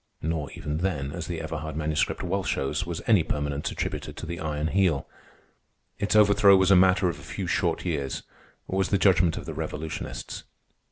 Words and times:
Nor 0.23 0.49
even 0.53 0.77
then, 0.79 1.11
as 1.11 1.27
the 1.27 1.39
Everhard 1.39 1.75
Manuscript 1.75 2.23
well 2.23 2.43
shows, 2.43 2.87
was 2.87 3.03
any 3.05 3.21
permanence 3.21 3.69
attributed 3.69 4.17
to 4.17 4.25
the 4.25 4.39
Iron 4.39 4.65
Heel. 4.69 5.07
Its 5.99 6.15
overthrow 6.15 6.57
was 6.57 6.71
a 6.71 6.75
matter 6.75 7.07
of 7.07 7.19
a 7.19 7.21
few 7.21 7.45
short 7.45 7.85
years, 7.85 8.23
was 8.65 8.89
the 8.89 8.97
judgment 8.97 9.37
of 9.37 9.45
the 9.45 9.53
revolutionists. 9.53 10.43